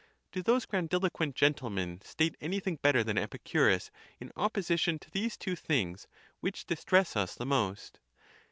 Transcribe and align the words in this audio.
Do 0.31 0.41
those 0.41 0.65
grandiloquent 0.65 1.35
gentlemen 1.35 2.01
state 2.03 2.35
anything 2.41 2.77
better 2.77 3.03
than 3.03 3.19
Epicurus 3.19 3.91
in 4.19 4.31
opposition 4.35 4.97
to 4.97 5.11
these 5.11 5.37
two 5.37 5.55
things 5.55 6.07
which 6.39 6.65
distress 6.65 7.15
us 7.15 7.35
the 7.35 7.45
most? 7.45 7.99